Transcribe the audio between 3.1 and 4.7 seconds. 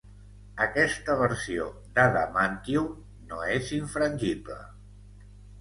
no és infrangible.